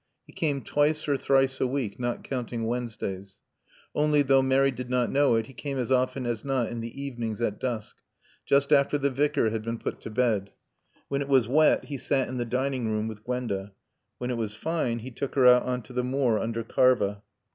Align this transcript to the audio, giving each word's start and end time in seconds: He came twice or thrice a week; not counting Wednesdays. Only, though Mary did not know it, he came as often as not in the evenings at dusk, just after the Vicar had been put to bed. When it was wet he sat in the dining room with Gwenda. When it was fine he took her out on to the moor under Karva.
He 0.25 0.33
came 0.33 0.63
twice 0.63 1.07
or 1.07 1.15
thrice 1.15 1.61
a 1.61 1.67
week; 1.67 1.99
not 1.99 2.23
counting 2.23 2.65
Wednesdays. 2.65 3.37
Only, 3.93 4.23
though 4.23 4.41
Mary 4.41 4.71
did 4.71 4.89
not 4.89 5.11
know 5.11 5.35
it, 5.35 5.45
he 5.45 5.53
came 5.53 5.77
as 5.77 5.91
often 5.91 6.25
as 6.25 6.43
not 6.43 6.71
in 6.71 6.81
the 6.81 6.99
evenings 6.99 7.39
at 7.39 7.59
dusk, 7.59 7.97
just 8.43 8.73
after 8.73 8.97
the 8.97 9.11
Vicar 9.11 9.51
had 9.51 9.61
been 9.61 9.77
put 9.77 10.01
to 10.01 10.09
bed. 10.09 10.53
When 11.07 11.21
it 11.21 11.29
was 11.29 11.47
wet 11.47 11.85
he 11.85 11.99
sat 11.99 12.27
in 12.29 12.37
the 12.37 12.45
dining 12.45 12.89
room 12.91 13.07
with 13.07 13.23
Gwenda. 13.23 13.73
When 14.17 14.31
it 14.31 14.37
was 14.37 14.55
fine 14.55 14.97
he 14.97 15.11
took 15.11 15.35
her 15.35 15.45
out 15.45 15.67
on 15.67 15.83
to 15.83 15.93
the 15.93 16.03
moor 16.03 16.39
under 16.39 16.63
Karva. 16.63 17.21